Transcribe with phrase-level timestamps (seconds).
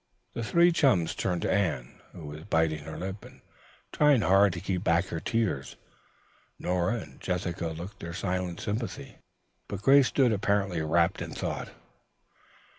[0.33, 3.41] The three chums turned to Anne, who was biting her lip and
[3.93, 5.75] trying hard to keep back her tears.
[6.57, 9.17] Nora and Jessica looked their silent sympathy,
[9.67, 11.69] but Grace stood apparently wrapped in thought.